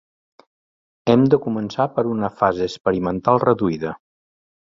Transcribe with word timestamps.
Hem 1.13 1.25
de 1.33 1.39
començar 1.43 1.85
per 1.99 2.05
una 2.13 2.31
fase 2.39 2.65
experimental 2.69 3.43
reduïda. 3.47 3.93